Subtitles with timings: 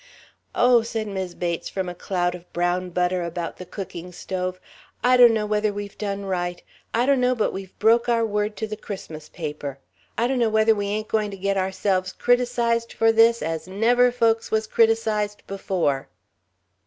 [0.55, 4.59] "Oh," said Mis' Bates from a cloud of brown butter about the cooking stove,
[5.03, 6.63] "I donno whether we've done right.
[6.91, 9.77] I donno but we've broke our word to the Christmas paper.
[10.17, 14.49] I donno whether we ain't going to get ourselves criticized for this as never folks
[14.49, 16.09] was criticized before."